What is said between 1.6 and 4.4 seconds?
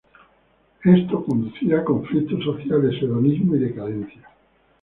a conflictos sociales, hedonismo y decadencia.